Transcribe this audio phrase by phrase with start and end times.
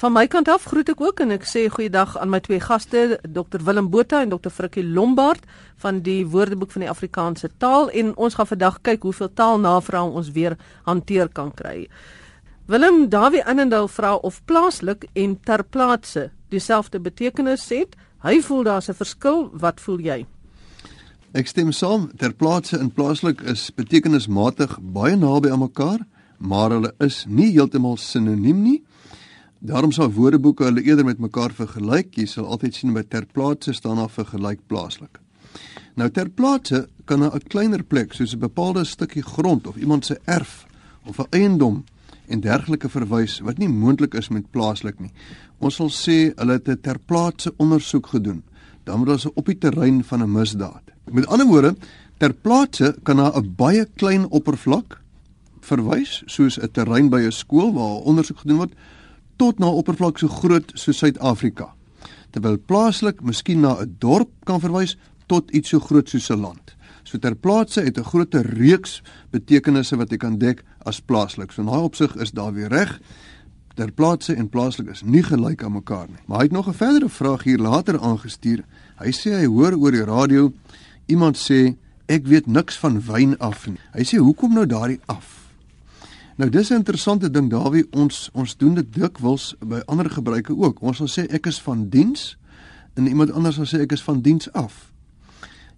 [0.00, 3.18] Van my kant af groet ek ook en ek sê goeiedag aan my twee gaste,
[3.20, 5.44] Dr Willem Botha en Dr Frikkie Lombard
[5.82, 10.32] van die Woordeboek van die Afrikaanse taal en ons gaan vandag kyk hoeveel taalnavrae ons
[10.32, 10.56] weer
[10.88, 11.84] hanteer kan kry.
[12.64, 17.92] Willem Dawie Annandale vra of plaaslik en ter plaatse dieselfde betekenis het.
[18.24, 19.50] Hy voel daar's 'n verskil.
[19.52, 20.26] Wat voel jy?
[21.34, 22.10] Ek stem saam.
[22.16, 26.06] Ter plaatse en plaaslik is betekenismatig baie naby aan mekaar,
[26.38, 28.82] maar hulle is nie heeltemal sinoniem nie.
[29.60, 32.14] Daarom sal woordeboeke hulle eerder met mekaar vergelyk.
[32.16, 35.18] Jy sal altyd sien by ter plaatse staan daar vergelyk plaaslik.
[36.00, 40.18] Nou ter plaatse kan 'n kleiner plek soos 'n bepaalde stukkie grond of iemand se
[40.24, 40.66] erf
[41.04, 41.84] of 'n eiendom
[42.28, 45.12] en dergelike verwys wat nie moontlik is met plaaslik nie.
[45.58, 48.42] Ons sal sê hulle het 'n ter plaatse ondersoek gedoen.
[48.84, 50.82] Dan word dit op die terrein van 'n misdaad.
[51.12, 51.76] Met ander woorde,
[52.18, 55.00] ter plaatse kan na 'n baie klein oppervlak
[55.60, 58.72] verwys, soos 'n terrein by 'n skool waar ondersoek gedoen word
[59.40, 61.72] tot na 'n oppervlak so groot soos Suid-Afrika.
[62.30, 66.76] Terwyl plaaslik miskien na 'n dorp kan verwys tot iets so groot soos 'n land.
[67.02, 71.52] So ter plaatse het 'n groter reeks betekenisse wat jy kan dek as plaaslik.
[71.52, 73.00] So in daai opsig is daar weer reg.
[73.74, 76.20] Ter plaatse en plaaslik is nie gelyk aan mekaar nie.
[76.26, 78.64] Maar hy het nog 'n verdere vraag hier later aangestuur.
[78.98, 80.52] Hy sê hy hoor oor die radio
[81.06, 83.78] iemand sê ek weet niks van wyn af nie.
[83.92, 85.49] Hy sê hoekom nou daardie af?
[86.40, 90.80] Nou dis 'n interessante ding Dawie ons ons doen dit dikwels by ander gebruike ook.
[90.82, 92.38] Ons sal sê ek is van diens
[92.94, 94.92] en iemand anders sal sê ek is van diens af.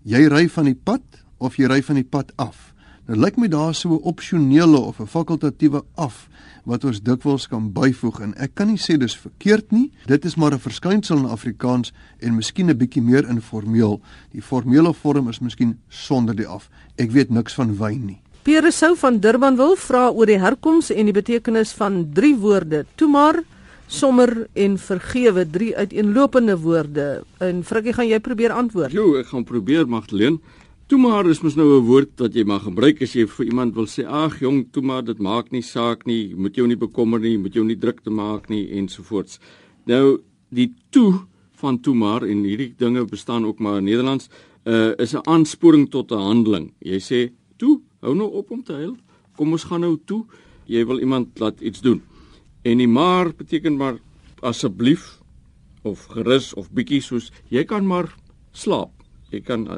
[0.03, 1.03] Jy ry van die pad
[1.39, 2.75] of jy ry van die pad af.
[3.07, 6.29] Nou lyk my daar so 'n opsionele of 'n fakultatiewe af
[6.65, 9.91] wat ons dikwels kan byvoeg en ek kan nie sê dis verkeerd nie.
[10.07, 14.01] Dit is maar 'n verskynsel in Afrikaans en miskien 'n bietjie meer informeel.
[14.31, 16.71] Die formele vorm is miskien sonder die af.
[16.97, 18.22] Ek weet niks van wyn nie.
[18.43, 22.81] Pierre Sou van Durban wil vra oor die herkoms en die betekenis van drie woorde:
[22.99, 23.37] toe maar,
[23.87, 27.05] sommer en vergewe, drie uiteenlopende woorde.
[27.39, 28.91] En Frikkie, gaan jy probeer antwoord?
[28.91, 30.41] Jo, ek gaan probeer, Magdalene.
[30.91, 33.75] Toe maar is mos nou 'n woord wat jy mag gebruik as jy vir iemand
[33.75, 37.21] wil sê: "Ag jong, toe maar, dit maak nie saak nie, moet jou nie bekommer
[37.21, 39.39] nie, moet jou nie druk te maak nie ensovoorts."
[39.87, 40.19] Nou,
[40.51, 41.15] die toe
[41.55, 44.29] van toe maar en hierdie dinge bestaan ook maar in Nederlands,
[44.65, 46.73] uh, is 'n aansporing tot 'n handeling.
[46.81, 48.97] Jy sê: "Toe Hou nou op om te huil.
[49.39, 50.25] Kom ons gaan nou toe.
[50.67, 52.01] Jy wil iemand laat iets doen.
[52.67, 54.01] En die maar beteken maar
[54.43, 55.21] asseblief
[55.87, 58.11] of gerus of bietjie soos jy kan maar
[58.59, 58.91] slaap.
[59.31, 59.69] Jy kan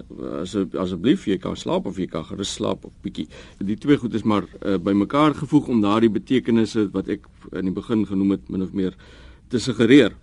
[0.40, 3.26] as asseblief jy kan slaap of jy kan gerus slaap of bietjie.
[3.60, 7.76] Die twee goed is maar uh, bymekaar gevoeg om daardie betekenisse wat ek in die
[7.76, 8.96] begin genoem het min of meer
[9.52, 10.16] te suggereer.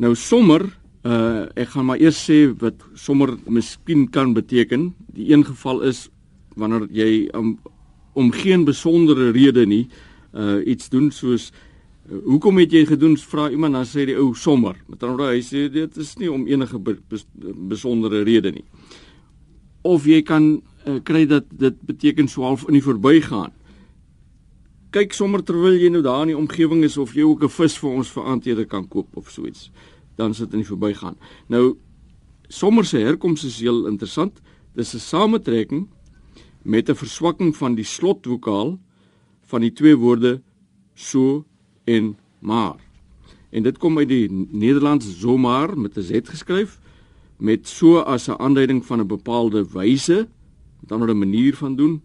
[0.00, 0.64] Nou sommer
[1.04, 4.94] uh ek gaan maar eers sê wat sommer miskien kan beteken.
[5.12, 6.06] Die een geval is
[6.54, 7.56] wanneer jy um,
[8.14, 9.88] om geen besondere rede nie
[10.34, 13.16] uh iets doen soos uh, hoekom het jy gedoen?
[13.16, 14.76] vra iemand dan sê die ou sommer.
[14.86, 17.26] Met ander woorde hy sê dit is nie om enige be, bes,
[17.70, 18.64] besondere rede nie.
[19.82, 23.52] Of jy kan uh, kry dat dit beteken so half in die verbygaan
[24.94, 27.78] kyk sommer terwyl jy nou daar in die omgewing is of jy ook 'n vis
[27.78, 29.70] vir ons vir aandete kan koop of so iets
[30.16, 31.16] dan sit in die verbygaan
[31.48, 31.76] nou
[32.48, 34.40] sommer se herkoms is heel interessant.
[34.74, 35.88] Dis 'n samentrekking
[36.64, 38.78] met 'n verswakking van die slotvokaal
[39.44, 40.40] van die twee woorde
[40.94, 41.44] so
[41.84, 42.80] en maar.
[43.50, 46.78] En dit kom uit die Nederlands zomaar met 'n z geskryf
[47.36, 50.28] met so as 'n aanduiding van 'n bepaalde wyse,
[50.80, 52.02] dan 'n manier van doen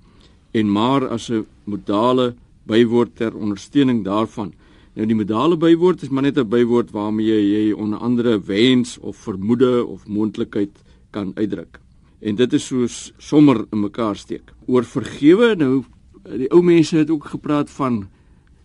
[0.51, 4.53] en maar as 'n modale bywoord ter ondersteuning daarvan.
[4.93, 8.97] Nou die modale bywoord is maar net 'n bywoord waarmee jy, jy onder andere wens
[8.97, 11.79] of vermoede of moontlikheid kan uitdruk
[12.19, 14.53] en dit is soos sommer in mekaar steek.
[14.67, 15.83] Oor vergewe nou
[16.23, 18.03] die ou mense het ook gepraat van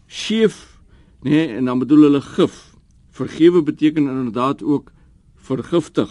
[0.06, 0.80] skeef,
[1.22, 2.74] nê, nee, en dan bedoel hulle gif.
[3.14, 4.92] Vergewe beteken inderdaad ook
[5.36, 6.10] vergiftig.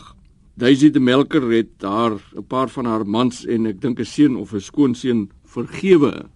[0.56, 4.36] Daisy die melker het daar 'n paar van haar mans en ek dink 'n seun
[4.36, 6.30] of 'n skoonseun vergewe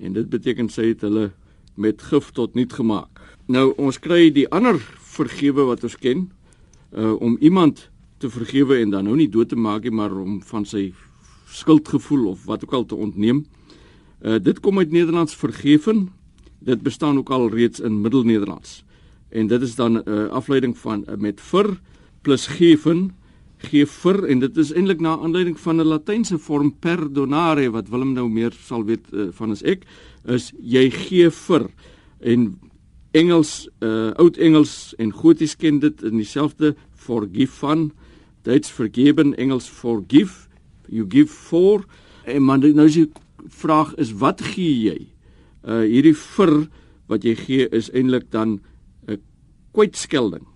[0.00, 1.32] en dit beteken sy het hulle
[1.74, 3.20] met gif tot niet gemaak.
[3.46, 6.30] Nou ons kry die ander vergewe wat ons ken
[6.96, 7.90] uh, om iemand
[8.24, 10.88] te vergewe en dan nou nie dood te maak nie, maar om van sy
[11.52, 13.44] skuldgevoel of wat ook al te ontneem.
[14.24, 16.08] Uh dit kom uit Nederlands vergeven.
[16.64, 18.82] Dit bestaan ook al reeds in Middelnederlands.
[19.28, 21.80] En dit is dan 'n uh, afleiding van uh, met vir
[22.22, 23.12] plus geven,
[23.58, 28.12] gee vir en dit is eintlik na aanleiding van 'n latynse vorm perdonare wat Willem
[28.12, 29.84] nou meer sal weet uh, van as ek
[30.24, 31.68] is jy gee vir
[32.20, 32.58] en
[33.12, 37.92] Engels uh oud Engels en Goties ken dit in dieselfde forgive van
[38.44, 40.48] Duits vergeben, Engels forgive,
[40.88, 41.84] you give for.
[42.24, 43.10] En man nou is die
[43.48, 44.98] vraag is wat gee jy?
[45.64, 46.66] Uh hierdie vir
[47.08, 48.60] wat jy gee is eintlik dan
[49.08, 49.20] 'n
[49.72, 50.46] kwytskelding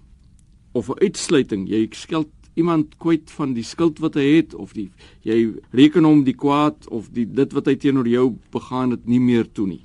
[0.73, 1.69] of 'n uitsluiting.
[1.69, 4.91] Jy skeld iemand kwyt van die skuld wat hy het of die
[5.23, 9.21] jy reken hom die kwaad of die dit wat hy teenoor jou begaan het nie
[9.21, 9.85] meer toe nie.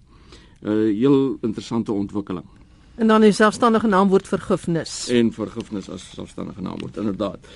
[0.64, 2.46] 'n uh, Heel interessante ontwikkeling.
[2.96, 5.08] En dan is selfstandige naamwoord vergifnis.
[5.10, 7.48] En vergifnis as selfstandige naamwoord inderdaad.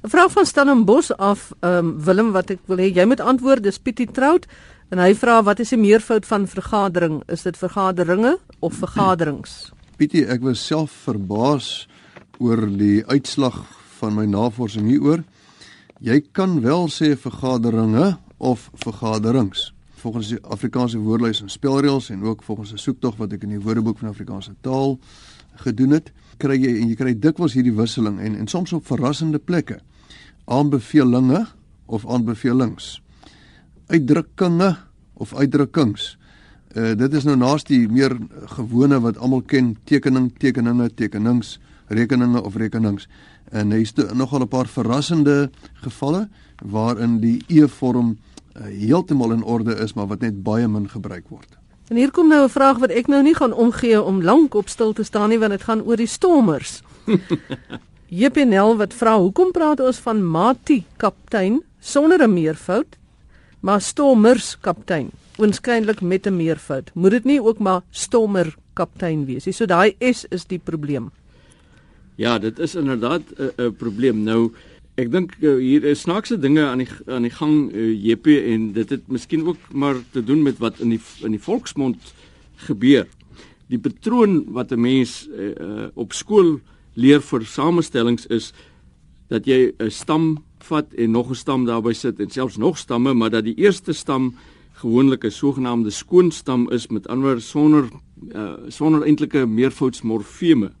[0.00, 3.62] 'n Vraag van Stellenbos af, ehm um, Willem wat ek wil hê jy moet antwoord,
[3.62, 4.46] dis Pietie Trout
[4.88, 7.22] en hy vra wat is die meervoud van vergadering?
[7.28, 9.72] Is dit vergaderinge of vergaderings?
[9.96, 11.86] Pietie, ek was self verbaas
[12.38, 13.60] oor die uitslag
[13.98, 15.20] van my navorsing hieroor.
[16.00, 19.74] Jy kan wel sê vergaderinge of vergaderings.
[20.00, 23.60] Volgens die Afrikaanse woordelys en spelreëls en ook volgens 'n soektog wat ek in die
[23.60, 24.98] Woordeboek van Afrikaanse taal
[25.54, 29.38] gedoen het, kry jy en jy kry dikwels hierdie wisseling en en soms op verrassende
[29.38, 29.80] plekke.
[30.50, 31.44] Aanbevelinge
[31.86, 32.98] of aanbevelings.
[33.86, 34.76] Uitdrukkinge
[35.14, 36.16] of uitdrukkings.
[36.74, 38.14] Uh dit is nou naast die meer
[38.58, 41.58] gewone wat almal ken, tekening, tekeninge, tekenings,
[41.90, 43.08] rekeninge of rekenings
[43.50, 45.50] en hy het nogal 'n paar verrassende
[45.82, 46.28] gevalle
[46.62, 48.18] waarin die e-vorm
[48.56, 51.58] uh, heeltemal in orde is maar wat net baie min gebruik word.
[51.88, 54.68] En hier kom nou 'n vraag wat ek nou nie gaan omgee om lank op
[54.68, 56.82] stil te staan nie want dit gaan oor die stommers.
[58.10, 62.98] JPNL wat vra hoekom praat ons van Mati kaptein sonder 'n meervoud
[63.62, 66.90] maar stommers kaptein oënskynlik met 'n meervoud.
[66.94, 69.54] Moet dit nie ook maar stommer kaptein wees nie.
[69.54, 71.10] So daai S is die probleem.
[72.16, 73.22] Ja, dit is inderdaad
[73.56, 74.22] 'n probleem.
[74.22, 74.52] Nou,
[74.96, 78.26] ek dink uh, hier is snaakse dinge aan die aan die gang uh, eh, JP
[78.26, 81.96] en dit het miskien ook maar te doen met wat in die in die volksmond
[82.56, 83.06] gebeur.
[83.66, 86.60] Die patroon wat 'n mens uh, uh, op skool
[87.00, 88.52] leer vir samestellings is
[89.30, 93.14] dat jy 'n stam vat en nog 'n stam daarby sit en selfs nog stamme,
[93.14, 94.34] maar dat die eerste stam
[94.72, 97.88] gewoonlik 'n sogenaamde skoonstam is met ander sonder
[98.34, 100.72] uh, sonder eintlike meervoudsmorfeme.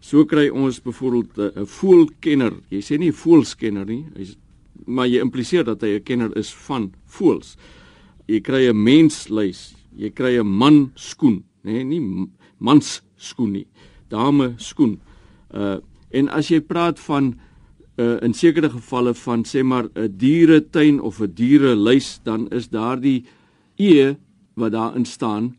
[0.00, 2.52] So kry ons byvoorbeeld eh, 'n voelkenner.
[2.68, 4.36] Jy sê nie voelskenner nie, hy's
[4.86, 7.56] maar jy impliseer dat hy 'n kenner is van voels.
[8.26, 12.28] Jy kry 'n menslys, jy kry 'n man skoen, nê, nee, nie
[12.58, 13.66] mans skoen nie.
[14.08, 15.00] Dame skoen.
[15.54, 15.78] Uh
[16.10, 17.38] en as jy praat van
[17.96, 23.24] uh in sekere gevalle van sê maar 'n dieretuin of 'n dierelys, dan is daardie
[23.78, 24.16] e
[24.54, 25.56] wat daarin staan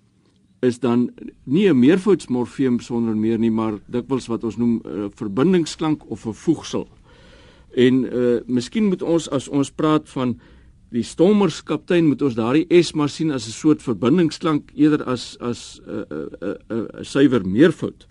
[0.62, 1.10] is dan
[1.44, 6.26] nie 'n meervoudsmorfeem sonder meer nie, maar dikwels wat ons noem 'n uh, verbindingsklank of
[6.26, 6.88] 'n voegsel.
[7.76, 10.40] En uh miskien moet ons as ons praat van
[10.90, 15.82] die stommerskaptein moet ons daardie s maar sien as 'n soort verbindingsklank eerder as as
[15.86, 18.08] 'n uh, 'n uh, 'n uh, uh, suiwer meervoud.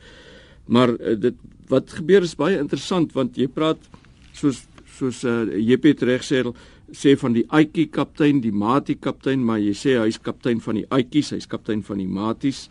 [0.71, 1.39] Maar uh, dit
[1.71, 3.83] wat gebeur is baie interessant want jy praat
[4.35, 4.65] soos
[5.01, 6.43] soos uh, JP reg sê
[6.93, 10.87] sê van die Aitjie kaptein, die Mati kaptein, maar jy sê hy's kaptein van die
[10.91, 12.65] Aitjies, hy's kaptein van die Maties.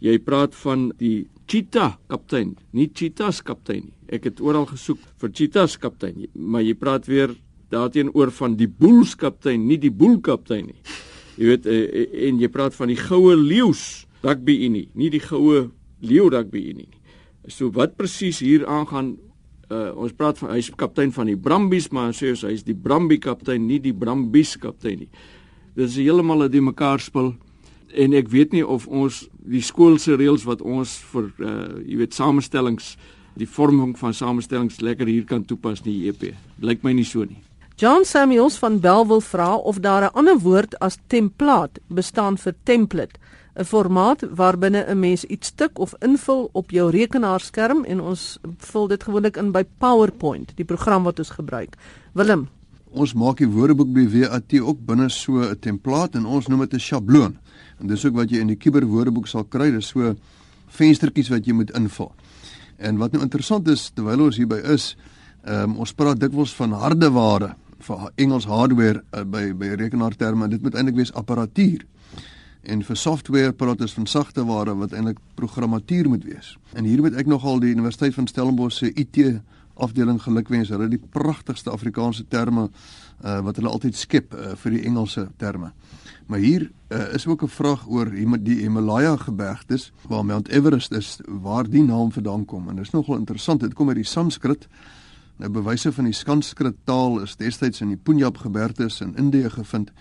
[0.00, 3.94] Jy praat van die Cheetah kaptein, nie Cheetahs kaptein nie.
[4.14, 7.34] Ek het oral gesoek vir Cheetahs kaptein, maar jy praat weer
[7.72, 10.78] daarteenoor van die Bulls kaptein, nie die Bull kaptein nie.
[11.38, 15.22] Jy weet eh, eh, en jy praat van die goue leeu's rugby unie, nie die
[15.22, 15.68] goue
[16.00, 16.97] leeu rugby unie nie.
[17.48, 19.16] So wat presies hier aangaan
[19.72, 23.18] uh, ons praat van hy's kaptein van die Brumbies, maar sê ons hy's die Brumby
[23.22, 25.10] kaptein, nie die Brumbies kaptein nie.
[25.74, 27.34] Dit is heeltemal 'n die mekaar spel
[27.94, 32.14] en ek weet nie of ons die skoolse reëls wat ons vir uh jy weet
[32.14, 32.96] samestellings
[33.38, 36.34] die vorming van samestellings lekker hier kan toepas nie EP.
[36.60, 37.38] Blyk my nie so nie.
[37.78, 43.18] John Samuels van Belwel vra of daar 'n ander woord as template bestaan vir template.
[43.58, 48.86] 'n formaat waarbinne 'n mens iets tik of invul op jou rekenaarskerm en ons vul
[48.88, 51.76] dit gewoonlik in by PowerPoint, die program wat ons gebruik.
[52.12, 52.48] Willem,
[52.90, 56.74] ons maak die woordeboek by WAT ook binne so 'n template en ons noem dit
[56.74, 57.36] 'n sjabloon.
[57.80, 60.14] En dis ook wat jy in die kuberwoordeboek sal kry, dis so
[60.66, 62.12] venstertjies wat jy moet invul.
[62.76, 64.96] En wat nou interessant is terwyl ons hierby is,
[65.44, 70.50] ehm um, ons praat dikwels van hardeware, vir Engels hardware uh, by by rekenaarterme en
[70.50, 71.84] dit moet eintlik wees apparatuur
[72.68, 76.56] en vir software praat ons van sagte ware wat eintlik programmatuur moet wees.
[76.76, 79.40] En hier moet ek nogal die Universiteit van Stellenbosch se IT
[79.78, 80.68] afdeling gelukwens.
[80.72, 85.28] Hulle het die pragtigste Afrikaanse terme uh, wat hulle altyd skep uh, vir die Engelse
[85.38, 85.72] terme.
[86.28, 91.20] Maar hier uh, is ook 'n vraag oor die Himalaya gebergtes waar Mount Everest is,
[91.26, 92.68] waar die naam vandaan kom.
[92.68, 93.60] En dit is nogal interessant.
[93.60, 94.68] Dit kom uit die Sanskrit.
[95.36, 99.92] Nou bewyse van die Sanskrit taal is destyds in die Punjab gebergtes in Indië gevind.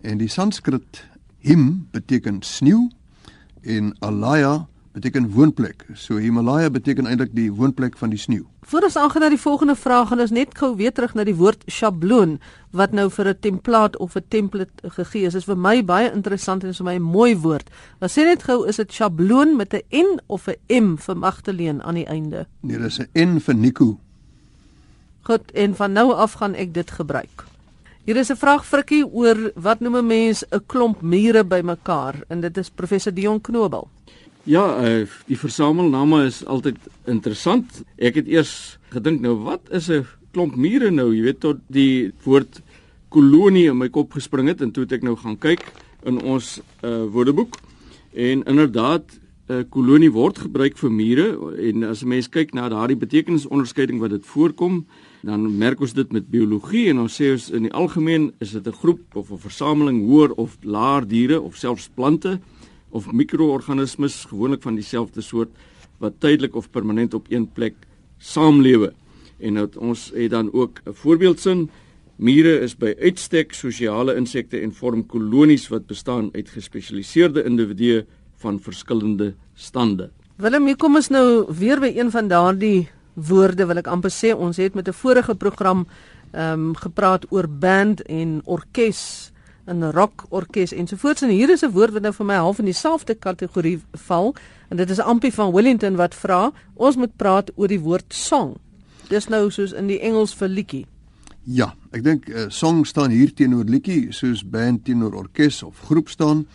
[0.00, 1.04] En die Sanskrit
[1.44, 2.88] Him beteken sneeu
[3.62, 5.82] en alaya beteken woonplek.
[5.98, 8.44] So Himalaya beteken eintlik die woonplek van die sneeu.
[8.64, 11.34] Voor ons aangaan na die volgende vraag en ons net gou weer terug na die
[11.36, 12.36] woord sjabloon
[12.72, 15.34] wat nou vir 'n template of 'n template gegee is.
[15.34, 17.70] Is vir my baie interessant en is vir my 'n mooi woord.
[18.00, 21.82] Maar sê net gou is dit sjabloon met 'n N of 'n M vir Magdalene
[21.82, 22.46] aan die einde?
[22.60, 23.98] Nee, dis 'n N vir Nico.
[25.22, 27.53] Goed, en van nou af gaan ek dit gebruik.
[28.04, 32.40] Hier is 'n vraag frikkie oor wat noem 'n mens 'n klomp mure bymekaar en
[32.40, 33.88] dit is professor Dion Knobel.
[34.42, 37.82] Ja, uh, die versamelname is altyd interessant.
[37.96, 42.12] Ek het eers gedink nou wat is 'n klomp mure nou, jy weet tot die
[42.24, 42.60] woord
[43.08, 45.64] kolonie in my kop gespring het en toe het ek nou gaan kyk
[46.04, 47.56] in ons uh, woordeboek
[48.12, 49.04] en inderdaad
[49.44, 51.26] 'n uh, kolonie word gebruik vir mure
[51.60, 54.86] en as 'n mens kyk na daardie betekenisonderskeiding wat dit voorkom,
[55.22, 58.66] dan merk ons dit met biologie en ons sê ons in die algemeen is dit
[58.66, 62.40] 'n groep of 'n versameling hoër of laer diere of selfs plante
[62.90, 65.50] of mikroorganismes gewoonlik van dieselfde soort
[65.98, 67.74] wat tydelik of permanent op een plek
[68.18, 68.94] saamlewe.
[69.40, 71.68] En nou ons het dan ook 'n voorbeeldsin
[72.16, 78.04] Mure is by uitstek sosiale insekte en vorm kolonies wat bestaan uit gespesialiseerde individue
[78.44, 80.10] van verskillende stande.
[80.36, 84.32] Willem, hier kom ons nou weer by een van daardie woorde wil ek amper sê
[84.34, 85.86] ons het met 'n vorige program
[86.32, 89.30] ehm um, gepraat oor band en orkes
[89.66, 93.14] 'n rockorkes ensovoorts en hier is 'n woord wat nou vir my half in dieselfde
[93.14, 94.34] kategorie val
[94.68, 98.56] en dit is Ampie van Wellington wat vra ons moet praat oor die woord song.
[99.08, 100.86] Dis nou soos in die Engels vir liedjie.
[101.44, 106.08] Ja, ek dink uh, song staan hier teenoor liedjie soos band teenoor orkes of groep
[106.08, 106.46] staan.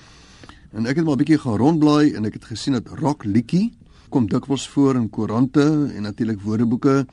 [0.72, 3.74] En ek het maar 'n bietjie gaan rondblaai en ek het gesien dat rock liedjie
[4.10, 7.06] kom dikwels voor in koerante en natuurlik woordeboeke.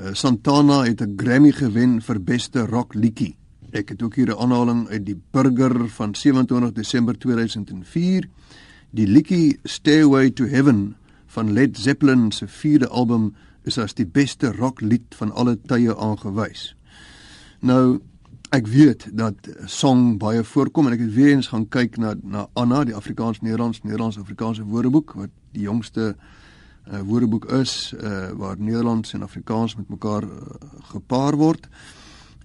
[0.00, 3.36] Uh, Santana het 'n Grammy gewen vir beste rock liedjie.
[3.70, 8.28] Ek het ook hier 'n aanhaling uit die Burger van 27 Desember 2004.
[8.90, 14.52] Die liedjie Stairway to Heaven van Led Zeppelin se vierde album is as die beste
[14.52, 16.76] rocklied van alle tye aangewys.
[17.60, 18.00] Nou
[18.54, 22.44] ek weet dat song baie voorkom en ek het weer eens gaan kyk na na
[22.54, 29.24] Anna die Afrikaans-Nederlands Nederlands-Afrikaanse Woordeboek wat die jongste uh, woordeboek is uh, waar Nederlands en
[29.26, 30.58] Afrikaans met mekaar uh,
[30.92, 31.66] gepaar word.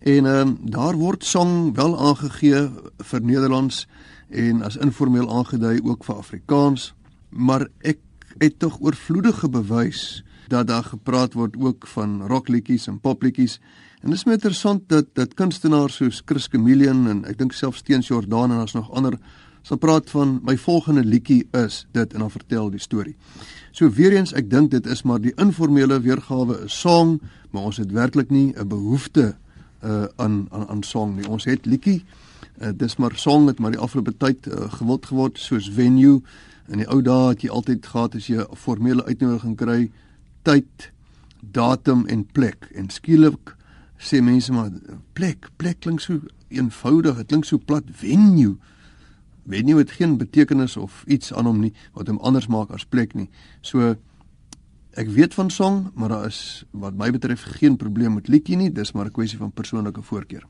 [0.02, 2.64] En um, daar word song wel aangegee
[3.12, 3.86] vir Nederlands
[4.30, 6.94] en as informeel aangedui ook vir Afrikaans,
[7.30, 8.02] maar ek
[8.40, 13.60] het tog oorvloedige bewys dat daar gepraat word ook van rockliedjies en popliedjies.
[14.00, 18.08] En dit is interessant dat dat kunstenaars soos Chris Chameleon en ek dink selfs Steens
[18.08, 19.18] Jordan en as nog ander
[19.68, 23.16] sal praat van my volgende liedjie is dit en dan vertel die storie.
[23.76, 27.20] So weer eens ek dink dit is maar die informele weergawe 'n song,
[27.52, 29.36] maar ons het werklik nie 'n behoefte
[29.84, 31.28] uh aan aan aan song nie.
[31.28, 32.04] Ons het liedjie.
[32.62, 36.22] Uh dis maar song het maar die afgelope tyd uh, gewild geword soos venue.
[36.68, 39.92] In die ou dae het jy altyd gehad as jy 'n formele uitnodiging kry,
[40.44, 40.92] tyd,
[41.42, 42.72] datum en plek.
[42.76, 43.59] En skielik
[44.00, 44.72] sê mense maar
[45.14, 48.58] plek, plek klink so eenvoudig, dit klink so plat venue.
[49.50, 53.14] Venue het geen betekenis of iets aan hom nie wat hom anders maak as plek
[53.14, 53.30] nie.
[53.62, 53.96] So
[54.98, 58.72] Ek weet van song, maar daar is wat my betref geen probleem met liedjie nie,
[58.72, 60.44] dis maar 'n kwessie van persoonlike voorkeur.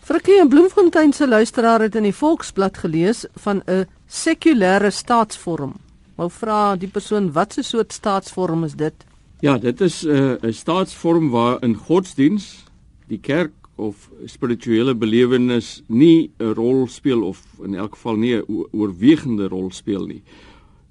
[0.00, 5.74] Frikkie en Bloemfontein se luisteraar het in die Volksblad gelees van 'n sekulêre staatsvorm.
[6.14, 8.94] Wou vra die persoon wat 'n soort staatsvorm is dit?
[9.40, 12.65] Ja, dit is 'n uh, 'n staatsvorm waar in godsdiens
[13.08, 18.66] die kerk of spirituele belewenis nie 'n rol speel of in elk geval nie 'n
[18.72, 20.22] oorwegende rol speel nie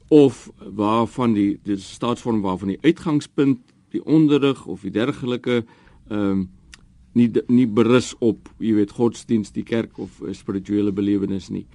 [0.07, 5.63] of waarvan die die staatsvorm waarvan die uitgangspunt die onderrig of die dergelike
[6.09, 6.49] ehm um,
[7.15, 11.65] nie nie berus op jy weet godsdiens die kerk of uh, spirituele belewenis nie.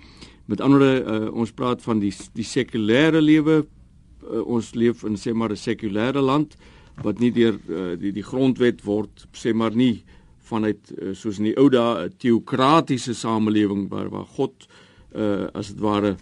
[0.46, 5.16] Met ander woorde uh, ons praat van die die sekulêre lewe uh, ons leef in
[5.16, 6.56] sê maar 'n sekulêre land
[7.02, 10.02] wat nie deur uh, die die grondwet word sê maar nie
[10.50, 14.68] vanuit uh, soos in die ou dae 'n teokratiese samelewing waar waar God
[15.14, 16.16] uh, as dit ware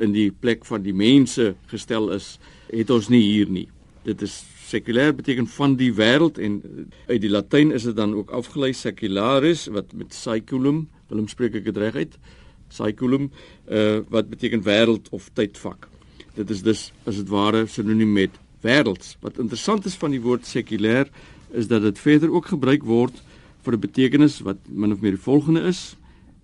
[0.00, 2.38] in die plek van die mense gestel is,
[2.70, 3.68] het ons nie hier nie.
[4.04, 6.60] Dit is sekulêr beteken van die wêreld en
[7.06, 11.68] uit die Latyn is dit dan ook afgelei secularis wat met saeculum, Willem spreek ek
[11.68, 12.16] dit reg uit?
[12.72, 13.30] Saeculum
[13.70, 15.88] uh wat beteken wêreld of tydvak.
[16.34, 19.14] Dit is dus as dit ware sinoniem met wêrelds.
[19.20, 21.10] Wat interessant is van die woord sekulêr
[21.54, 23.20] is dat dit verder ook gebruik word
[23.64, 25.96] vir 'n betekenis wat min of meer die volgende is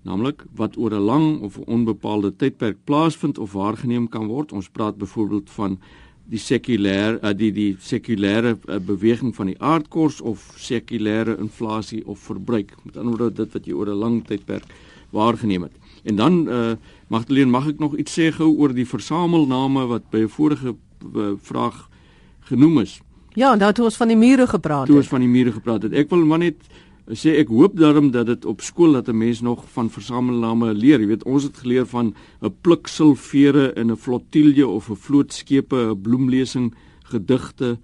[0.03, 4.53] naamlik wat oor 'n lang of 'n onbepaalde tydperk plaasvind of waargeneem kan word.
[4.53, 5.79] Ons praat byvoorbeeld van
[6.25, 12.19] die sekulêre uh, die die sekulêre uh, beweging van die aardkors of sekulêre inflasie of
[12.19, 12.75] verbruik.
[12.83, 14.65] Met ander woorde dit wat jy oor 'n lang tydperk
[15.11, 15.73] waargeneem het.
[16.03, 16.73] En dan uh,
[17.09, 20.75] Magdalene, mag ek nog iets sê gou oor die versamelname wat by 'n vorige
[21.15, 21.89] uh, vraag
[22.41, 23.01] genoem is.
[23.35, 24.87] Ja, en dan het ons van die mure gepraat.
[24.87, 25.93] Toe ons van die mure gepraat het.
[25.93, 26.57] Ek wil maar net
[27.13, 31.01] sê ek hoop daarom dat dit op skool dat 'n mens nog van versamelname leer.
[31.01, 36.01] Jy weet, ons het geleer van 'n pliksilvere in 'n flottilje of 'n vlootskepe, 'n
[36.03, 37.79] bloemlesing, gedigte,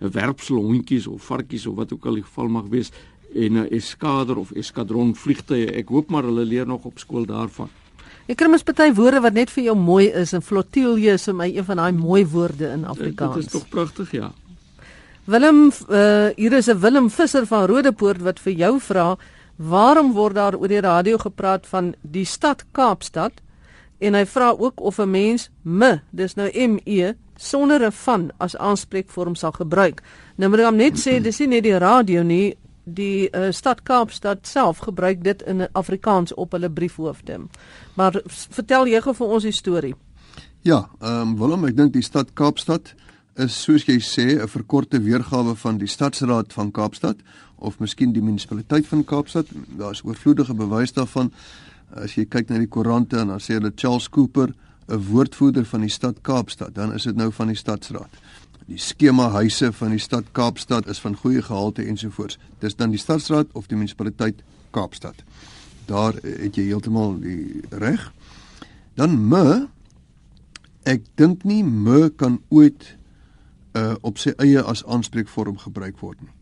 [0.00, 2.90] 'n werpsel hondjies of varkies of wat ook al die geval mag wees
[3.34, 5.66] en 'n eskader of eskadron vliegtye.
[5.66, 7.68] Ek hoop maar hulle leer nog op skool daarvan.
[8.26, 11.34] Ek kry mos baie woorde wat net vir jou mooi is en flottilje is vir
[11.34, 13.34] my een van daai mooi woorde in Afrikaans.
[13.34, 14.32] Dit is tog pragtig, ja.
[15.24, 19.16] Willem uh hier is 'n Willem Visser van Rodepoort wat vir jou vra
[19.56, 23.32] waarom word daar oor die radio gepraat van die stad Kaapstad
[23.98, 28.30] en hy vra ook of 'n mens me dis nou M E sonder 'n van
[28.38, 30.02] as aanspreekvorm sal gebruik.
[30.36, 33.82] Nou moet ek hom net sê dis nie net die radio nie die uh, stad
[33.82, 37.40] Kaapstad self gebruik dit in Afrikaans op hulle briefhoofde.
[37.94, 39.94] Maar vertel jy gou vir ons die storie.
[40.62, 42.94] Ja, ehm um, Willem, ek dink die stad Kaapstad
[43.40, 47.16] is soos jy sê 'n verkorte weergawe van die stadsraad van Kaapstad
[47.58, 49.46] of miskien die munisipaliteit van Kaapstad.
[49.78, 51.32] Daar's oorvloedige bewys daarvan.
[51.94, 54.54] As jy kyk na die koerante en dan sê hulle Charles Cooper,
[54.88, 58.10] 'n woordvoerder van die stad Kaapstad, dan is dit nou van die stadsraad.
[58.66, 62.38] Die skema huise van die stad Kaapstad is van goeie gehalte ensovoorts.
[62.58, 65.14] Dis dan die stadsraad of die munisipaliteit Kaapstad.
[65.86, 68.12] Daar het jy heeltemal die reg.
[68.94, 69.68] Dan me
[70.84, 72.99] ek dink nie me kan ooit
[73.74, 76.32] uh op sy eie as aanspreekvorm gebruik word nie.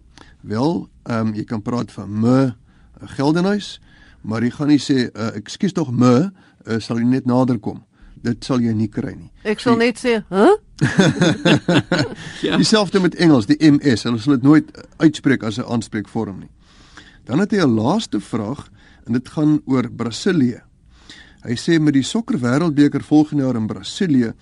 [0.41, 3.81] Wel, ehm um, jy kan praat van me uh, Geldenhuis,
[4.21, 6.31] maar jy gaan nie sê uh, ekskuus tog me
[6.69, 7.83] uh, sal jy net nader kom.
[8.23, 9.31] Dit sal jy nie kry nie.
[9.45, 10.57] Ek sal net sê, "H?" Huh?
[12.47, 12.57] ja.
[12.57, 14.71] Dieselfde met Engels, die MS, hulle sal dit nooit
[15.03, 16.51] uitspreek as 'n aanspreekvorm nie.
[17.27, 18.71] Dan het hy 'n laaste vraag
[19.07, 20.63] en dit gaan oor Brasilië.
[21.43, 24.35] Hy sê met die sokker wêreldbeker volgende jaar in Brasilië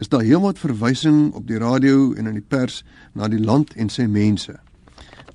[0.00, 2.80] is daar heelwat verwysing op die radio en in die pers
[3.12, 4.56] na die land en sy mense.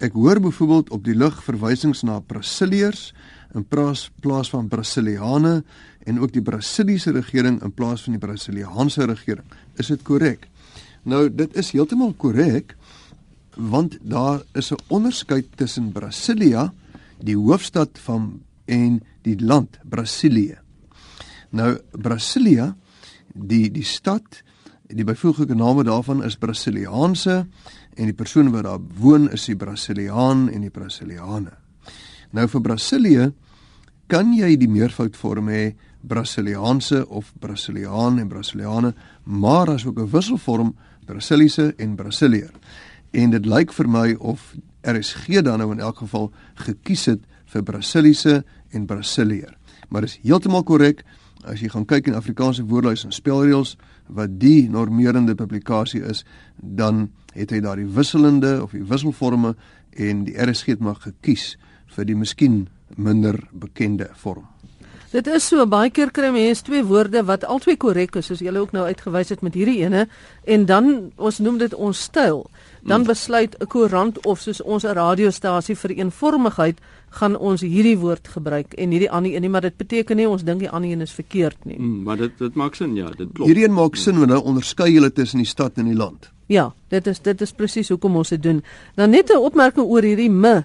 [0.03, 3.11] Ek hoor byvoorbeeld op die lug verwysings na Brasiliërs
[3.55, 5.61] in plaas plaas van Brasiliane
[6.05, 9.45] en ook die Brasiliese regering in plaas van die Brasiliaanse regering.
[9.79, 10.49] Is dit korrek?
[11.05, 12.75] Nou dit is heeltemal korrek
[13.55, 16.73] want daar is 'n onderskeid tussen Brasilia,
[17.19, 20.57] die hoofstad van en die land Brasilië.
[21.49, 22.75] Nou Brasilia,
[23.33, 24.43] die die stad
[24.85, 27.47] Die byvoeglike name daarvan is Brasiliaanse
[27.95, 31.55] en die persoon wat daar woon is die Brasiliaan en die Brasiliane.
[32.29, 33.25] Nou vir Brasilië
[34.07, 35.63] kan jy die meervoudvorm hê
[36.05, 38.93] Brasiliaanse of Brasiliaan en Brasiliane,
[39.23, 42.53] maar as ook 'n wisselvorm Brasiliese en Brasilier.
[43.11, 47.63] En dit lyk vir my of RSG dan nou in elk geval gekies het vir
[47.63, 49.57] Brasiliese en Brasilier.
[49.89, 51.03] Maar dis heeltemal korrek
[51.45, 53.75] as jy gaan kyk in Afrikaanse woordelys en spelreëls
[54.07, 56.23] wat die normerende publikasie is,
[56.57, 59.55] dan het hy daardie wisselende of die wisselforme
[59.91, 61.55] en die RSG het maar gekies
[61.95, 64.45] vir die miskien minder bekende vorm.
[65.15, 68.59] Dit is so baie keer kry mense twee woorde wat albei korrek is soos julle
[68.59, 70.07] ook nou uitgewys het met hierdie ene
[70.43, 72.41] en dan ons noem dit ons styl.
[72.83, 73.07] Dan hmm.
[73.13, 76.81] besluit 'n koerant of soos ons 'n radiostasie vir eenvormigheid
[77.15, 80.43] gaan ons hierdie woord gebruik en hierdie ander een nie maar dit beteken nie ons
[80.43, 81.77] dink die ander een is verkeerd nie.
[81.79, 83.47] Mm, maar dit dit maak sin ja, dit klop.
[83.47, 86.31] Hierdie een maak sin want nou onderskei jy tussen die stad en die land.
[86.51, 88.63] Ja, dit is dit is presies hoekom ons dit doen.
[88.95, 90.63] Dan net 'n opmerking oor hierdie me.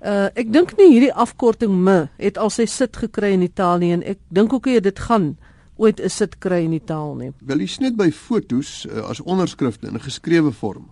[0.00, 4.02] Uh ek dink nie hierdie afkorting me het al sy sit gekry in Italië en
[4.02, 5.36] ek dink ook jy dit gaan
[5.76, 7.32] ooit 'n sit kry in die taal nie.
[7.40, 10.90] Wel jy net by fotos uh, as onderskrifte in 'n geskrewe vorm,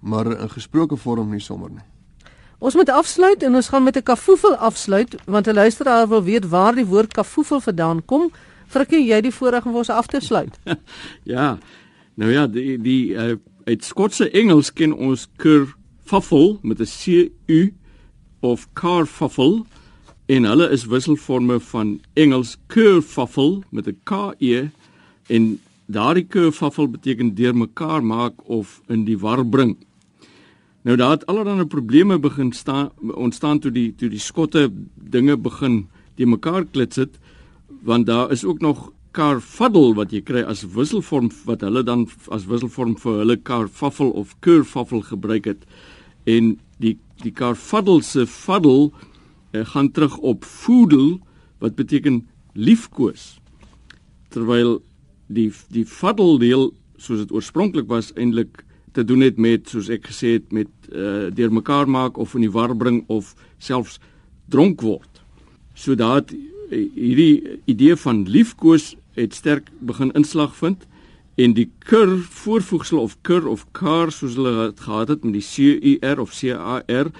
[0.00, 1.86] maar in gesproke vorm nie sommer nie.
[2.60, 6.48] Ons moet afsluit en ons gaan met 'n kafoefel afsluit want 'n luisteraar wil weet
[6.48, 8.30] waar die woord kafoefel vandaan kom.
[8.66, 10.58] Frikkie, jy die voorreg om ons af te sluit.
[11.34, 11.58] ja.
[12.14, 17.74] Nou ja, die die uh, uit Skotse Engels ken ons kerfuffle met 'n C U
[18.40, 19.64] of carfuffle
[20.26, 24.68] en hulle is wisselforme van Engels kerfuffle met 'n K E
[25.26, 29.76] en daardie kerfuffle beteken deurmekaar maak of in die war bring.
[30.82, 35.88] Nou daar het allerlei probleme begin staan ontstaan toe die toe die skotte dinge begin
[36.16, 37.18] die mekaar klits het
[37.84, 42.46] want daar is ook nog carfuddle wat jy kry as wisselvorm wat hulle dan as
[42.48, 45.66] wisselvorm vir hulle carfuffle of curfuffle gebruik het.
[46.24, 48.90] En die die carfuddle se fuddle
[49.52, 51.18] uh, gaan terug op foodle
[51.60, 52.22] wat beteken
[52.54, 53.36] liefkoes
[54.32, 54.78] terwyl
[55.28, 60.06] die die fuddle deel soos dit oorspronklik was eintlik te doen het met soos ek
[60.10, 63.98] gesê het met uh, deurmekaar maak of in die war bring of selfs
[64.50, 65.22] dronk word.
[65.74, 66.34] So daad
[66.70, 70.86] hierdie idee van liefkoes het sterk begin inslag vind
[71.40, 75.46] En die kur voorvoegsel of kur of kar soos hulle dit gehad het met die
[75.46, 77.12] C U R of C A R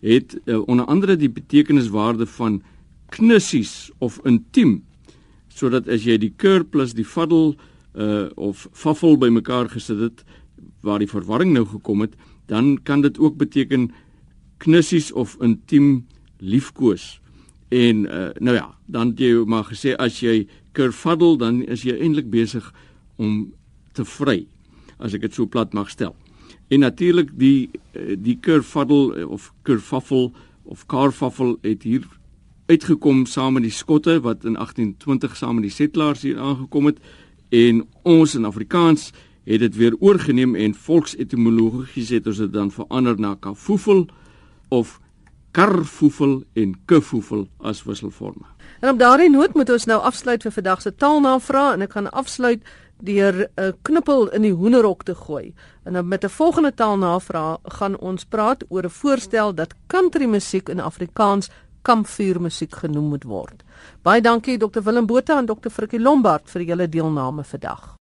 [0.00, 2.62] het uh, onder andere die betekeniswaarde van
[3.14, 4.80] knussies of intiem
[5.48, 7.54] sodat as jy die kur plus die faddel
[7.98, 10.24] uh of vaffel bymekaar gesit het
[10.80, 12.14] waar die verwarring nou gekom het
[12.48, 13.90] dan kan dit ook beteken
[14.56, 16.06] knussies of intiem
[16.38, 17.20] liefkoos.
[17.68, 21.84] En uh, nou ja dan het jy maar gesê as jy kur faddel dan is
[21.84, 22.72] jy eintlik besig
[23.16, 23.52] om
[23.92, 24.46] te vry
[24.98, 26.16] as ek dit so plat mag stel.
[26.68, 30.32] En natuurlik die eh, die kurvaddel eh, of kurvaffel
[30.68, 32.04] of karvaffel het hier
[32.68, 36.98] uitgekom saam met die skotte wat in 1820 saam met die settlers hier aangekom het.
[37.48, 39.12] En ons in Afrikaans
[39.48, 44.06] het dit weer oorgeneem en volksetimologies het ons dit dan verander na kafoefel
[44.68, 44.98] of
[45.56, 48.44] karfoefel en kufoefel as wisselforme.
[48.80, 52.10] En op daardie noot moet ons nou afsluit vir vandag se taalnavraag en ek gaan
[52.10, 52.62] afsluit
[53.00, 55.54] deur 'n knippel in die hoenderhok te gooi.
[55.84, 60.68] En dan met 'n volgende taalnavraag gaan ons praat oor 'n voorstel dat country musiek
[60.68, 61.48] in Afrikaans
[61.82, 63.64] kampvuurmusiek genoem moet word.
[64.02, 67.96] Baie dankie Dr Willem Botha en Dr Frikkie Lombard vir julle deelname vandag.